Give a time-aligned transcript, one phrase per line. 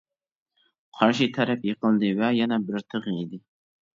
[1.01, 3.43] قارشى تەرەپ يىقىلدى ۋە يەنە بىر تىغ يېدى.